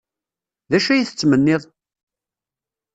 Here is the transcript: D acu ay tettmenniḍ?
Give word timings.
D 0.69 0.71
acu 0.77 0.89
ay 0.91 1.01
tettmenniḍ? 1.03 1.63